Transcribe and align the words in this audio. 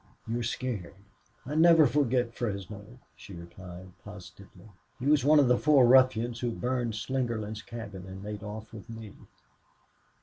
"You're 0.27 0.41
scared." 0.41 0.95
"I'd 1.45 1.59
never 1.59 1.85
forget 1.85 2.33
Fresno," 2.33 2.97
she 3.15 3.35
replied, 3.35 3.91
positively. 4.03 4.71
"He 4.97 5.05
was 5.05 5.23
one 5.23 5.39
of 5.39 5.47
the 5.47 5.59
four 5.59 5.85
ruffians 5.85 6.39
who 6.39 6.49
burned 6.49 6.95
Slingerland's 6.95 7.61
cabin 7.61 8.07
and 8.07 8.23
made 8.23 8.41
off 8.41 8.73
with 8.73 8.89
me." 8.89 9.13